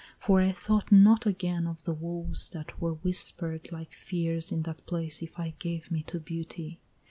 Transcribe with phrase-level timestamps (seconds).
[0.17, 4.87] for I thought not again Of the woes that were whisper'd like fears in that
[4.87, 6.79] place If I gave me to beauty.